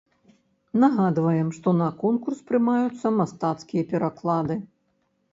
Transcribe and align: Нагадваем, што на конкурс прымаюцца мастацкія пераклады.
Нагадваем, 0.83 1.49
што 1.57 1.73
на 1.81 1.89
конкурс 2.03 2.39
прымаюцца 2.47 3.11
мастацкія 3.19 3.83
пераклады. 3.93 4.57